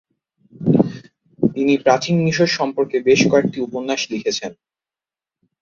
[1.49, 4.51] তিনি প্রাচীন মিশর সম্পর্কে বেশ কয়েকটি উপন্যাস লিখেছেন।